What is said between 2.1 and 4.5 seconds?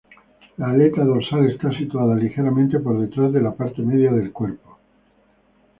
ligeramente por detrás de la parte media del